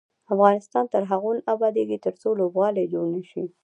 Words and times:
افغانستان 0.33 0.85
تر 0.93 1.03
هغو 1.11 1.31
نه 1.37 1.41
ابادیږي، 1.55 1.97
ترڅو 2.05 2.29
لوبغالي 2.39 2.83
جوړ 2.93 3.05
نشي. 3.15 3.43